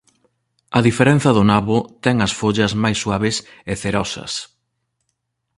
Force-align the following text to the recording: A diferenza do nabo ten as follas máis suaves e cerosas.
A 0.77 0.79
diferenza 0.87 1.29
do 1.37 1.43
nabo 1.51 1.77
ten 2.03 2.15
as 2.27 2.31
follas 2.39 2.71
máis 2.83 2.97
suaves 3.03 3.35
e 3.71 3.73
cerosas. 3.81 4.33